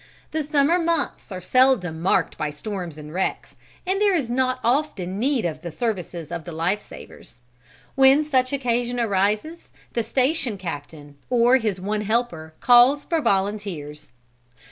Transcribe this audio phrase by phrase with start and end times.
[0.31, 3.55] The summer months are seldom marked by storms and wrecks,
[3.85, 7.41] and there is not often need of the services of the life savers.
[7.93, 14.09] When such occasion arises the station captain, or his one helper, calls for volunteers.